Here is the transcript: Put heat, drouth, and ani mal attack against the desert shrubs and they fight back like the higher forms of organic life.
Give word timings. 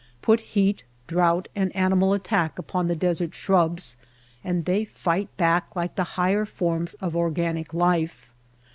Put 0.23 0.39
heat, 0.39 0.83
drouth, 1.05 1.45
and 1.55 1.71
ani 1.75 1.95
mal 1.95 2.13
attack 2.13 2.57
against 2.57 2.87
the 2.87 2.95
desert 2.95 3.35
shrubs 3.35 3.97
and 4.43 4.65
they 4.65 4.83
fight 4.83 5.29
back 5.37 5.75
like 5.75 5.93
the 5.93 6.03
higher 6.17 6.45
forms 6.47 6.95
of 6.95 7.15
organic 7.15 7.71
life. 7.71 8.31